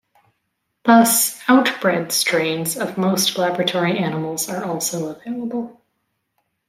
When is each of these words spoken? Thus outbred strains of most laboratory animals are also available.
Thus 0.83 1.39
outbred 1.43 2.11
strains 2.11 2.75
of 2.75 2.97
most 2.97 3.37
laboratory 3.37 3.99
animals 3.99 4.49
are 4.49 4.65
also 4.65 5.09
available. 5.15 5.79